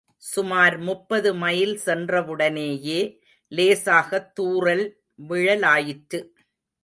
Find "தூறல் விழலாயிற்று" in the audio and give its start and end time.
4.39-6.19